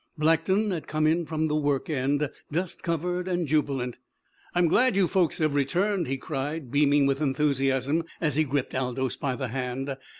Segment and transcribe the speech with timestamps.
[0.17, 3.99] Blackton had come in from the work end, dust covered and jubilant.
[4.55, 9.15] "I'm glad you folks have returned," he cried, beaming with enthusiasm as he gripped Aldous
[9.15, 9.95] by the hand.